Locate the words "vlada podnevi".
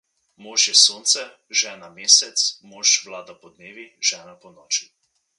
3.09-3.85